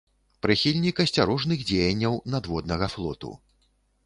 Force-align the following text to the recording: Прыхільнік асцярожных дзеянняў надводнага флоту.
Прыхільнік 0.45 1.01
асцярожных 1.05 1.59
дзеянняў 1.69 2.19
надводнага 2.37 2.89
флоту. 2.97 3.31